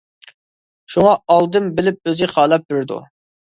شۇڭا 0.93 1.11
ئالدىن 1.35 1.69
بىلىپ 1.81 2.11
ئۆزى 2.13 2.33
خالاپ 2.35 2.69
بېرىدۇ. 2.75 3.01